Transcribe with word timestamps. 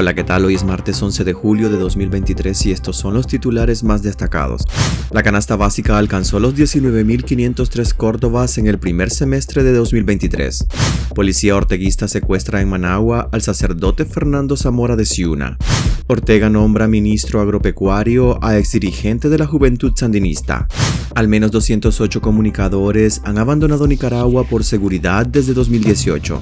Hola, 0.00 0.14
¿qué 0.14 0.22
tal? 0.22 0.44
Hoy 0.44 0.54
es 0.54 0.62
martes 0.62 1.02
11 1.02 1.24
de 1.24 1.32
julio 1.32 1.70
de 1.70 1.76
2023 1.76 2.66
y 2.66 2.70
estos 2.70 2.96
son 2.96 3.14
los 3.14 3.26
titulares 3.26 3.82
más 3.82 4.00
destacados. 4.00 4.62
La 5.10 5.24
canasta 5.24 5.56
básica 5.56 5.98
alcanzó 5.98 6.38
los 6.38 6.54
19.503 6.54 7.94
córdobas 7.94 8.58
en 8.58 8.68
el 8.68 8.78
primer 8.78 9.10
semestre 9.10 9.64
de 9.64 9.72
2023. 9.72 10.68
Policía 11.16 11.56
orteguista 11.56 12.06
secuestra 12.06 12.60
en 12.60 12.68
Managua 12.68 13.28
al 13.32 13.42
sacerdote 13.42 14.04
Fernando 14.04 14.56
Zamora 14.56 14.94
de 14.94 15.04
Ciuna. 15.04 15.58
Ortega 16.06 16.48
nombra 16.48 16.86
ministro 16.86 17.40
agropecuario 17.40 18.38
a 18.40 18.56
exdirigente 18.56 19.28
de 19.28 19.38
la 19.38 19.46
Juventud 19.46 19.94
Sandinista. 19.96 20.68
Al 21.16 21.26
menos 21.26 21.50
208 21.50 22.20
comunicadores 22.20 23.20
han 23.24 23.36
abandonado 23.36 23.88
Nicaragua 23.88 24.44
por 24.44 24.62
seguridad 24.62 25.26
desde 25.26 25.54
2018. 25.54 26.40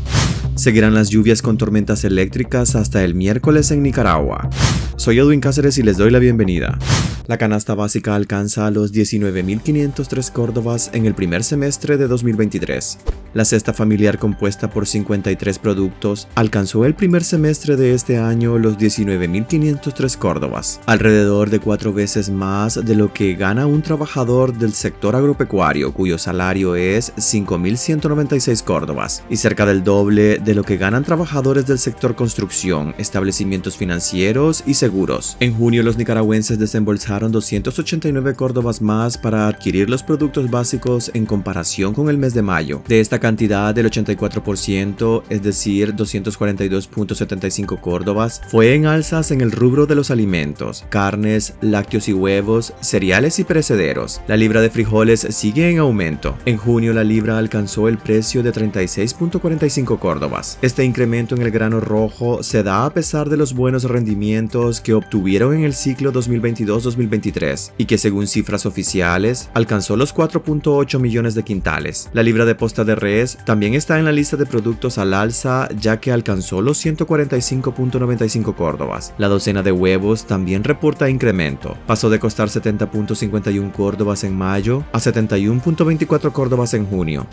Seguirán 0.57 0.95
las 0.95 1.11
lluvias 1.11 1.43
con 1.43 1.59
tormentas 1.59 2.03
eléctricas 2.05 2.77
hasta 2.77 3.05
el 3.05 3.15
miércoles 3.15 3.71
en 3.73 3.83
Nicaragua. 3.83 4.49
Soy 4.97 5.19
Edwin 5.19 5.41
Cáceres 5.41 5.77
y 5.77 5.83
les 5.83 5.99
doy 5.99 6.11
la 6.11 6.19
bienvenida. 6.19 6.79
La 7.27 7.39
canasta 7.39 7.75
básica 7.75 8.15
alcanza 8.15 8.71
los 8.71 8.93
19.503 8.93 10.31
córdobas 10.31 10.91
en 10.95 11.07
el 11.07 11.15
primer 11.15 11.43
semestre 11.43 11.99
de 11.99 12.07
2023. 12.07 12.99
La 13.35 13.45
cesta 13.45 13.75
familiar 13.75 14.19
compuesta 14.19 14.71
por 14.71 14.87
53 14.87 15.59
productos 15.59 16.29
alcanzó 16.37 16.85
el 16.85 16.95
primer 16.95 17.25
semestre 17.25 17.77
de 17.77 17.95
este 17.95 18.17
año 18.17 18.59
los 18.59 18.79
19.503 18.79 20.17
córdobas, 20.17 20.81
alrededor 20.87 21.51
de 21.51 21.59
cuatro 21.59 21.93
veces 21.93 22.31
más 22.31 22.83
de 22.83 22.95
lo 22.95 23.13
que 23.13 23.35
gana 23.35 23.67
un 23.67 23.83
trabajador 23.83 24.57
del 24.57 24.73
sector 24.73 25.17
agropecuario 25.17 25.93
cuyo 25.93 26.19
salario 26.19 26.77
es 26.77 27.13
5.196 27.17 28.63
córdobas 28.63 29.25
y 29.29 29.37
cerca 29.37 29.67
del 29.67 29.83
doble 29.83 30.39
de 30.47 30.55
lo 30.55 30.63
que 30.63 30.77
ganan 30.77 31.03
trabajadores 31.03 31.67
del 31.67 31.81
sector 31.81 32.15
construcción, 32.15 32.95
establecimientos 32.99 33.77
financieros 33.77 34.63
y 34.65 34.75
seguros. 34.75 35.37
En 35.41 35.53
junio 35.53 35.83
los 35.83 35.99
nicaragüenses 35.99 36.61
desembolsaron 36.61 37.33
289 37.33 38.35
córdobas 38.35 38.81
más 38.81 39.19
para 39.19 39.49
adquirir 39.49 39.91
los 39.91 40.05
productos 40.05 40.49
básicos 40.49 41.11
en 41.15 41.27
comparación 41.27 41.95
con 41.95 42.09
el 42.09 42.17
mes 42.17 42.33
de 42.33 42.43
mayo. 42.43 42.81
De 42.87 43.01
esta 43.01 43.19
cantidad 43.19 43.75
del 43.75 43.91
84%, 43.91 45.25
es 45.29 45.43
decir, 45.43 45.97
242.75 45.97 47.81
córdobas, 47.81 48.41
fue 48.49 48.75
en 48.75 48.87
alzas 48.87 49.33
en 49.33 49.41
el 49.41 49.51
rubro 49.51 49.87
de 49.87 49.97
los 49.97 50.13
alimentos, 50.13 50.85
carnes, 50.91 51.55
lácteos 51.61 52.09
y 52.09 52.13
huevos, 52.13 52.73
cereales 52.81 53.41
y 53.41 53.45
perecederos. 53.45 54.21
La 54.29 54.37
libra 54.37 54.61
de 54.61 54.71
frijoles 54.71 55.27
sigue 55.31 55.69
en 55.71 55.79
aumento. 55.81 56.39
En 56.45 56.57
junio 56.57 56.93
la 56.93 57.03
libra 57.03 57.37
alcanzó 57.37 57.89
el 57.89 57.99
precio 57.99 58.45
de 58.45 58.53
36.45 58.53 59.99
córdobas. 59.99 60.36
Este 60.61 60.85
incremento 60.85 61.35
en 61.35 61.41
el 61.41 61.51
grano 61.51 61.81
rojo 61.81 62.43
se 62.43 62.63
da 62.63 62.85
a 62.85 62.93
pesar 62.93 63.31
de 63.31 63.39
los 63.39 63.55
buenos 63.55 63.85
rendimientos 63.85 64.83
que 64.83 64.93
obtuvieron 64.93 65.55
en 65.55 65.65
el 65.65 65.73
ciclo 65.73 66.13
2022-2023 66.13 67.73
y 67.79 67.87
que 67.87 67.97
según 67.97 68.27
cifras 68.27 68.67
oficiales 68.67 69.49
alcanzó 69.55 69.97
los 69.97 70.15
4.8 70.15 70.99
millones 70.99 71.35
de 71.35 71.43
quintales. 71.43 72.11
La 72.13 72.23
libra 72.23 72.45
de 72.45 72.55
posta 72.55 72.85
de 72.85 72.95
res 72.95 73.39
también 73.47 73.73
está 73.73 73.99
en 73.99 74.05
la 74.05 74.13
lista 74.13 74.37
de 74.37 74.45
productos 74.45 74.99
al 74.99 75.15
alza 75.15 75.71
ya 75.81 76.01
que 76.01 76.13
alcanzó 76.13 76.61
los 76.61 76.85
145.95 76.85 78.55
córdobas. 78.55 79.15
La 79.17 79.29
docena 79.29 79.63
de 79.63 79.73
huevos 79.73 80.27
también 80.27 80.65
reporta 80.65 81.09
incremento. 81.09 81.79
Pasó 81.87 82.11
de 82.11 82.19
costar 82.19 82.49
70.51 82.49 83.73
córdobas 83.73 84.23
en 84.25 84.37
mayo 84.37 84.85
a 84.93 84.99
71.24 84.99 86.31
córdobas 86.33 86.75
en 86.75 86.85
junio. 86.85 87.27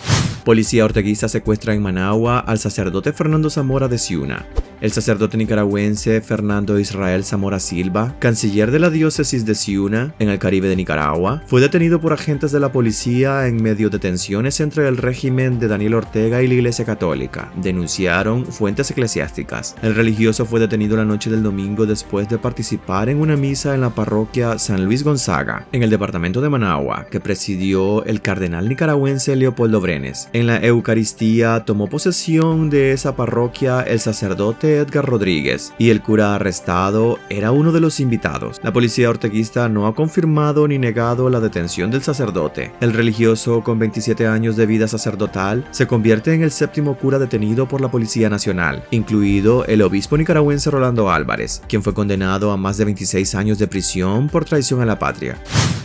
Policía 0.46 0.86
orteguista 0.86 1.28
secuestra 1.28 1.74
en 1.74 1.82
Managua 1.82 2.40
al 2.40 2.60
sacerdote 2.60 2.93
Fernando 3.14 3.50
Zamora 3.50 3.88
de 3.88 3.98
Ciuna. 3.98 4.46
El 4.84 4.92
sacerdote 4.92 5.38
nicaragüense 5.38 6.20
Fernando 6.20 6.78
Israel 6.78 7.24
Zamora 7.24 7.62
Silva, 7.62 8.18
canciller 8.20 8.70
de 8.70 8.80
la 8.80 8.90
diócesis 8.90 9.46
de 9.46 9.56
Ciuna, 9.56 10.14
en 10.20 10.28
el 10.28 10.40
Caribe 10.40 10.68
de 10.68 10.76
Nicaragua, 10.76 11.42
fue 11.48 11.62
detenido 11.62 12.02
por 12.02 12.12
agentes 12.12 12.52
de 12.52 12.60
la 12.60 12.74
policía 12.74 13.48
en 13.48 13.64
medio 13.64 13.90
de 13.90 14.00
tensiones 14.00 14.60
entre 14.60 14.90
el 14.90 14.98
régimen 14.98 15.58
de 15.58 15.70
Daniel 15.70 15.94
Ortega 15.94 16.42
y 16.42 16.48
la 16.48 16.56
Iglesia 16.56 16.84
Católica, 16.84 17.50
denunciaron 17.56 18.46
fuentes 18.46 18.92
eclesiásticas. 18.92 19.78
El 19.82 19.96
religioso 19.96 20.46
fue 20.46 20.60
detenido 20.60 20.98
la 20.98 21.06
noche 21.06 21.30
del 21.30 21.44
domingo 21.44 21.86
después 21.86 22.28
de 22.28 22.38
participar 22.38 23.08
en 23.08 23.22
una 23.22 23.38
misa 23.38 23.76
en 23.76 23.80
la 23.80 23.92
parroquia 23.92 24.60
San 24.60 24.84
Luis 24.84 25.06
Gonzaga, 25.06 25.66
en 25.72 25.84
el 25.84 25.92
departamento 25.92 26.42
de 26.42 26.50
Managua, 26.50 27.08
que 27.10 27.22
presidió 27.22 28.04
el 28.04 28.22
cardenal 28.22 28.68
nicaragüense 28.68 29.38
Leopoldo 29.38 29.80
Brenes. 29.80 30.28
En 30.34 30.46
la 30.46 30.58
Eucaristía 30.58 31.64
tomó 31.64 31.88
posesión 31.88 32.70
de 32.70 32.92
esa 32.92 33.16
parroquia 33.16 33.80
el 33.80 34.02
sacerdote 34.02 34.73
Edgar 34.76 35.06
Rodríguez 35.06 35.74
y 35.78 35.90
el 35.90 36.02
cura 36.02 36.36
arrestado 36.36 37.20
era 37.30 37.52
uno 37.52 37.72
de 37.72 37.80
los 37.80 38.00
invitados. 38.00 38.60
La 38.64 38.74
policía 38.74 39.10
orteguista 39.10 39.70
no 39.70 39.88
ha 39.88 39.96
confirmado 39.96 40.68
ni 40.68 40.78
negado 40.78 41.30
la 41.30 41.40
detención 41.40 41.92
del 41.92 42.04
sacerdote. 42.04 42.72
El 42.82 42.94
religioso 42.94 43.64
con 43.64 43.80
27 43.80 44.28
años 44.28 44.56
de 44.56 44.66
vida 44.66 44.88
sacerdotal 44.88 45.66
se 45.72 45.88
convierte 45.88 46.34
en 46.34 46.44
el 46.44 46.52
séptimo 46.52 46.98
cura 46.98 47.20
detenido 47.20 47.68
por 47.68 47.82
la 47.82 47.92
Policía 47.92 48.30
Nacional, 48.30 48.84
incluido 48.92 49.66
el 49.66 49.82
obispo 49.82 50.18
nicaragüense 50.18 50.72
Rolando 50.72 51.10
Álvarez, 51.10 51.62
quien 51.68 51.84
fue 51.84 51.94
condenado 51.94 52.52
a 52.52 52.58
más 52.58 52.78
de 52.78 52.86
26 52.86 53.36
años 53.36 53.60
de 53.60 53.68
prisión 53.68 54.30
por 54.30 54.46
traición 54.46 54.82
a 54.82 54.86
la 54.86 55.00
patria. 55.00 55.38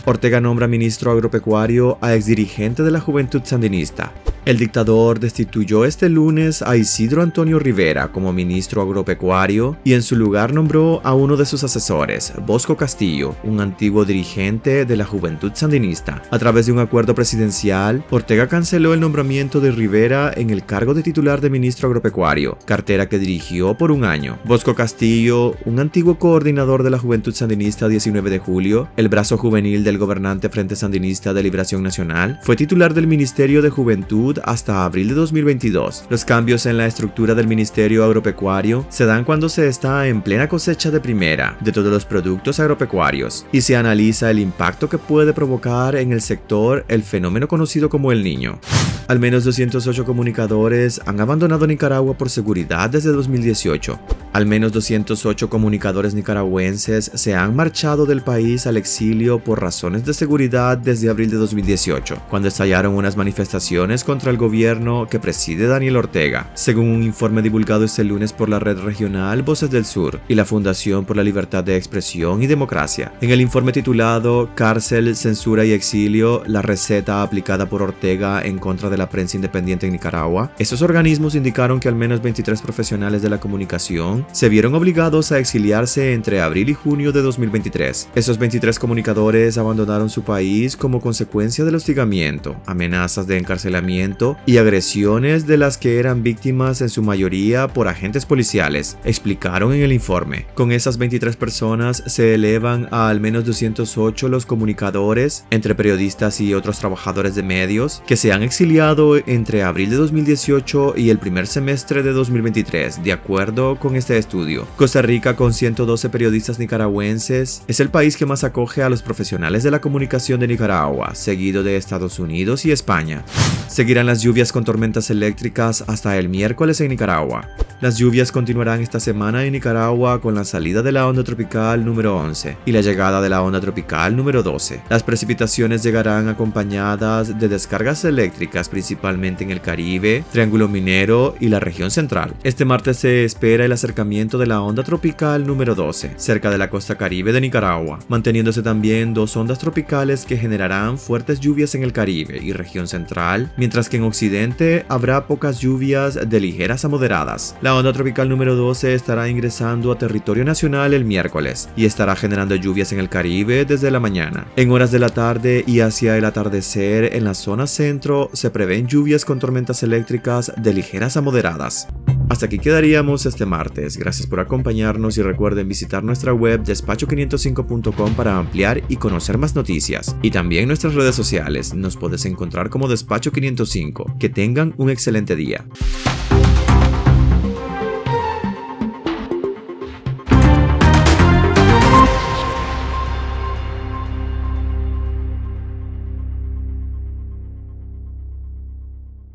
Ortega 0.05 0.39
nombra 0.41 0.67
ministro 0.67 1.11
agropecuario 1.11 1.97
a 2.01 2.15
exdirigente 2.15 2.83
de 2.83 2.91
la 2.91 2.99
Juventud 2.99 3.41
Sandinista. 3.43 4.11
El 4.45 4.57
dictador 4.57 5.19
destituyó 5.19 5.85
este 5.85 6.09
lunes 6.09 6.61
a 6.61 6.75
Isidro 6.77 7.21
Antonio 7.21 7.59
Rivera 7.59 8.07
como 8.07 8.33
ministro 8.33 8.68
agropecuario 8.77 9.77
y 9.83 9.93
en 9.93 10.03
su 10.03 10.15
lugar 10.15 10.53
nombró 10.53 11.01
a 11.03 11.13
uno 11.13 11.35
de 11.35 11.45
sus 11.45 11.63
asesores, 11.63 12.33
Bosco 12.45 12.77
Castillo, 12.77 13.35
un 13.43 13.59
antiguo 13.61 14.05
dirigente 14.05 14.85
de 14.85 14.95
la 14.95 15.05
Juventud 15.05 15.51
Sandinista. 15.55 16.21
A 16.29 16.39
través 16.39 16.67
de 16.67 16.71
un 16.71 16.79
acuerdo 16.79 17.15
presidencial, 17.15 18.03
Ortega 18.09 18.47
canceló 18.47 18.93
el 18.93 18.99
nombramiento 18.99 19.59
de 19.59 19.71
Rivera 19.71 20.31
en 20.35 20.51
el 20.51 20.65
cargo 20.65 20.93
de 20.93 21.03
titular 21.03 21.41
de 21.41 21.49
ministro 21.49 21.87
agropecuario, 21.87 22.57
cartera 22.65 23.09
que 23.09 23.17
dirigió 23.17 23.75
por 23.75 23.91
un 23.91 24.03
año. 24.03 24.37
Bosco 24.45 24.75
Castillo, 24.75 25.55
un 25.65 25.79
antiguo 25.79 26.19
coordinador 26.19 26.83
de 26.83 26.91
la 26.91 26.99
Juventud 26.99 27.33
Sandinista 27.33 27.87
19 27.87 28.29
de 28.29 28.39
julio, 28.39 28.89
el 28.97 29.09
brazo 29.09 29.37
juvenil 29.37 29.83
del 29.83 29.97
gobernante 29.97 30.49
Frente 30.49 30.75
Sandinista 30.75 31.33
de 31.33 31.43
Liberación 31.43 31.81
Nacional, 31.81 32.39
fue 32.43 32.55
titular 32.55 32.93
del 32.93 33.07
Ministerio 33.07 33.61
de 33.61 33.69
Juventud 33.69 34.37
hasta 34.43 34.85
abril 34.85 35.07
de 35.09 35.15
2022. 35.15 36.05
Los 36.09 36.25
cambios 36.25 36.65
en 36.65 36.77
la 36.77 36.85
estructura 36.85 37.35
del 37.35 37.47
Ministerio 37.47 38.03
Agropecuario 38.03 38.58
se 38.89 39.05
dan 39.05 39.23
cuando 39.23 39.47
se 39.47 39.67
está 39.67 40.07
en 40.07 40.21
plena 40.21 40.49
cosecha 40.49 40.91
de 40.91 40.99
primera 40.99 41.57
de 41.61 41.71
todos 41.71 41.89
los 41.89 42.03
productos 42.03 42.59
agropecuarios 42.59 43.45
y 43.53 43.61
se 43.61 43.77
analiza 43.77 44.29
el 44.29 44.39
impacto 44.39 44.89
que 44.89 44.97
puede 44.97 45.31
provocar 45.31 45.95
en 45.95 46.11
el 46.11 46.19
sector 46.19 46.83
el 46.89 47.03
fenómeno 47.03 47.47
conocido 47.47 47.89
como 47.89 48.11
el 48.11 48.21
niño. 48.21 48.59
Al 49.07 49.17
menos 49.17 49.45
208 49.45 50.03
comunicadores 50.03 50.99
han 51.05 51.21
abandonado 51.21 51.65
Nicaragua 51.67 52.15
por 52.15 52.29
seguridad 52.29 52.89
desde 52.89 53.11
2018. 53.11 53.97
Al 54.31 54.45
menos 54.45 54.71
208 54.71 55.49
comunicadores 55.49 56.13
nicaragüenses 56.13 57.09
se 57.15 57.33
han 57.33 57.55
marchado 57.55 58.05
del 58.05 58.21
país 58.21 58.67
al 58.67 58.77
exilio 58.77 59.39
por 59.39 59.59
razones 59.59 60.05
de 60.05 60.13
seguridad 60.13 60.77
desde 60.77 61.09
abril 61.09 61.31
de 61.31 61.37
2018, 61.37 62.21
cuando 62.29 62.47
estallaron 62.47 62.93
unas 62.93 63.17
manifestaciones 63.17 64.03
contra 64.03 64.29
el 64.29 64.37
gobierno 64.37 65.07
que 65.09 65.19
preside 65.19 65.65
Daniel 65.65 65.97
Ortega, 65.97 66.51
según 66.53 66.89
un 66.89 67.01
informe 67.01 67.41
divulgado 67.41 67.83
este 67.83 68.03
lunes 68.03 68.31
por 68.31 68.49
la 68.49 68.59
red 68.59 68.77
regional 68.77 69.41
Voces 69.41 69.71
del 69.71 69.85
Sur 69.85 70.19
y 70.27 70.35
la 70.35 70.45
Fundación 70.45 71.05
por 71.05 71.17
la 71.17 71.23
Libertad 71.23 71.63
de 71.63 71.75
Expresión 71.75 72.43
y 72.43 72.47
Democracia. 72.47 73.11
En 73.21 73.31
el 73.31 73.41
informe 73.41 73.71
titulado 73.71 74.51
Cárcel, 74.53 75.15
Censura 75.15 75.65
y 75.65 75.71
Exilio, 75.71 76.43
la 76.45 76.61
receta 76.61 77.23
aplicada 77.23 77.67
por 77.67 77.81
Ortega 77.81 78.43
en 78.43 78.59
contra 78.59 78.91
de 78.91 78.97
la 78.97 79.09
prensa 79.09 79.37
independiente 79.37 79.87
en 79.87 79.93
Nicaragua, 79.93 80.51
estos 80.59 80.83
organismos 80.83 81.33
indicaron 81.33 81.79
que 81.79 81.87
al 81.87 81.95
menos 81.95 82.21
23 82.21 82.61
profesionales 82.61 83.23
de 83.23 83.29
la 83.29 83.39
comunicación 83.39 84.18
se 84.33 84.49
vieron 84.49 84.75
obligados 84.75 85.31
a 85.31 85.39
exiliarse 85.39 86.13
entre 86.13 86.41
abril 86.41 86.69
y 86.69 86.73
junio 86.73 87.13
de 87.13 87.21
2023. 87.21 88.09
Esos 88.15 88.37
23 88.37 88.77
comunicadores 88.77 89.57
abandonaron 89.57 90.09
su 90.09 90.23
país 90.23 90.75
como 90.75 90.99
consecuencia 90.99 91.63
del 91.63 91.75
hostigamiento, 91.75 92.57
amenazas 92.65 93.25
de 93.25 93.37
encarcelamiento 93.37 94.35
y 94.45 94.57
agresiones 94.57 95.47
de 95.47 95.57
las 95.57 95.77
que 95.77 95.97
eran 95.97 96.23
víctimas 96.23 96.81
en 96.81 96.89
su 96.89 97.01
mayoría 97.03 97.69
por 97.69 97.87
agentes 97.87 98.25
policiales, 98.25 98.97
explicaron 99.05 99.73
en 99.73 99.83
el 99.83 99.93
informe. 99.93 100.45
Con 100.55 100.73
esas 100.73 100.89
estas 100.89 100.97
23 100.97 101.35
personas 101.35 102.01
se 102.07 102.33
elevan 102.33 102.87
a 102.89 103.09
al 103.09 103.19
menos 103.19 103.45
208 103.45 104.27
los 104.27 104.47
comunicadores, 104.47 105.45
entre 105.51 105.75
periodistas 105.75 106.41
y 106.41 106.55
otros 106.55 106.79
trabajadores 106.79 107.35
de 107.35 107.43
medios, 107.43 108.01
que 108.07 108.17
se 108.17 108.33
han 108.33 108.41
exiliado 108.41 109.15
entre 109.15 109.61
abril 109.61 109.91
de 109.91 109.97
2018 109.97 110.95
y 110.97 111.11
el 111.11 111.19
primer 111.19 111.45
semestre 111.45 112.01
de 112.01 112.11
2023, 112.11 113.03
de 113.03 113.11
acuerdo 113.13 113.75
con 113.75 113.95
este 113.95 114.08
estudio. 114.17 114.67
Costa 114.75 115.01
Rica, 115.01 115.35
con 115.35 115.53
112 115.53 116.09
periodistas 116.09 116.59
nicaragüenses, 116.59 117.63
es 117.67 117.79
el 117.79 117.89
país 117.89 118.17
que 118.17 118.25
más 118.25 118.43
acoge 118.43 118.83
a 118.83 118.89
los 118.89 119.01
profesionales 119.01 119.63
de 119.63 119.71
la 119.71 119.81
comunicación 119.81 120.39
de 120.39 120.47
Nicaragua, 120.47 121.15
seguido 121.15 121.63
de 121.63 121.77
Estados 121.77 122.19
Unidos 122.19 122.65
y 122.65 122.71
España. 122.71 123.23
Seguirán 123.67 124.07
las 124.07 124.21
lluvias 124.21 124.51
con 124.51 124.65
tormentas 124.65 125.09
eléctricas 125.09 125.83
hasta 125.87 126.17
el 126.17 126.29
miércoles 126.29 126.81
en 126.81 126.89
Nicaragua. 126.89 127.47
Las 127.81 127.97
lluvias 127.97 128.33
continuarán 128.33 128.81
esta 128.81 128.99
semana 128.99 129.45
en 129.45 129.53
Nicaragua 129.53 130.19
con 130.19 130.35
la 130.35 130.43
salida 130.43 130.81
de 130.81 130.91
la 130.91 131.07
onda 131.07 131.23
tropical 131.23 131.85
número 131.85 132.17
11 132.17 132.57
y 132.65 132.73
la 132.73 132.81
llegada 132.81 133.21
de 133.21 133.29
la 133.29 133.41
onda 133.41 133.61
tropical 133.61 134.17
número 134.17 134.43
12. 134.43 134.81
Las 134.89 135.03
precipitaciones 135.03 135.81
llegarán 135.81 136.27
acompañadas 136.27 137.39
de 137.39 137.47
descargas 137.47 138.03
eléctricas 138.03 138.67
principalmente 138.67 139.45
en 139.45 139.51
el 139.51 139.61
Caribe, 139.61 140.25
Triángulo 140.29 140.67
Minero 140.67 141.35
y 141.39 141.47
la 141.47 141.61
región 141.61 141.89
central. 141.89 142.33
Este 142.43 142.65
martes 142.65 142.97
se 142.97 143.23
espera 143.23 143.63
el 143.63 143.71
acercamiento 143.71 143.98
de 143.99 144.47
la 144.47 144.61
onda 144.61 144.81
tropical 144.81 145.45
número 145.45 145.75
12 145.75 146.13
cerca 146.15 146.49
de 146.49 146.57
la 146.57 146.69
costa 146.69 146.95
caribe 146.95 147.33
de 147.33 147.41
Nicaragua, 147.41 147.99
manteniéndose 148.07 148.61
también 148.61 149.13
dos 149.13 149.35
ondas 149.35 149.59
tropicales 149.59 150.25
que 150.25 150.37
generarán 150.37 150.97
fuertes 150.97 151.41
lluvias 151.41 151.75
en 151.75 151.83
el 151.83 151.91
Caribe 151.91 152.39
y 152.41 152.53
región 152.53 152.87
central, 152.87 153.51
mientras 153.57 153.89
que 153.89 153.97
en 153.97 154.03
Occidente 154.03 154.85
habrá 154.87 155.27
pocas 155.27 155.59
lluvias 155.59 156.29
de 156.29 156.39
ligeras 156.39 156.85
a 156.85 156.87
moderadas. 156.87 157.57
La 157.61 157.75
onda 157.75 157.91
tropical 157.91 158.29
número 158.29 158.55
12 158.55 158.93
estará 158.93 159.27
ingresando 159.27 159.91
a 159.91 159.97
territorio 159.97 160.45
nacional 160.45 160.93
el 160.93 161.03
miércoles 161.03 161.67
y 161.75 161.83
estará 161.83 162.15
generando 162.15 162.55
lluvias 162.55 162.93
en 162.93 162.99
el 162.99 163.09
Caribe 163.09 163.65
desde 163.65 163.91
la 163.91 163.99
mañana. 163.99 164.47
En 164.55 164.71
horas 164.71 164.91
de 164.91 164.99
la 164.99 165.09
tarde 165.09 165.65
y 165.67 165.81
hacia 165.81 166.15
el 166.15 166.23
atardecer 166.23 167.15
en 167.15 167.25
la 167.25 167.33
zona 167.33 167.67
centro 167.67 168.29
se 168.31 168.49
prevén 168.49 168.87
lluvias 168.87 169.25
con 169.25 169.39
tormentas 169.39 169.83
eléctricas 169.83 170.53
de 170.55 170.73
ligeras 170.73 171.17
a 171.17 171.21
moderadas. 171.21 171.89
Hasta 172.29 172.45
aquí 172.45 172.59
quedaríamos 172.59 173.25
este 173.25 173.45
martes. 173.45 173.97
Gracias 173.97 174.27
por 174.27 174.39
acompañarnos 174.39 175.17
y 175.17 175.23
recuerden 175.23 175.67
visitar 175.67 176.03
nuestra 176.03 176.31
web 176.31 176.63
despacho505.com 176.63 178.13
para 178.13 178.37
ampliar 178.37 178.83
y 178.87 178.97
conocer 178.97 179.37
más 179.37 179.55
noticias. 179.55 180.15
Y 180.21 180.29
también 180.29 180.67
nuestras 180.67 180.93
redes 180.93 181.15
sociales. 181.15 181.73
Nos 181.73 181.97
puedes 181.97 182.25
encontrar 182.25 182.69
como 182.69 182.87
Despacho 182.87 183.31
505. 183.31 184.15
Que 184.19 184.29
tengan 184.29 184.75
un 184.77 184.89
excelente 184.89 185.35
día. 185.35 185.65